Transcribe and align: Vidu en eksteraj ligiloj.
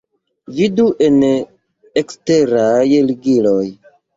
Vidu 0.59 0.85
en 1.09 1.19
eksteraj 2.03 2.89
ligiloj. 3.13 3.65